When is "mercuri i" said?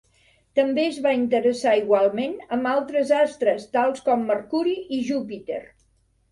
4.33-5.03